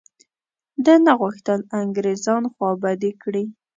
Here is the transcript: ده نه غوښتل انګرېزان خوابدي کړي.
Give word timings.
ده 0.85 0.93
نه 1.05 1.13
غوښتل 1.21 1.59
انګرېزان 1.81 2.43
خوابدي 2.53 3.11
کړي. 3.21 3.45